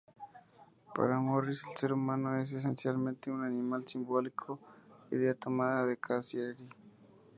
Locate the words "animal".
3.43-3.87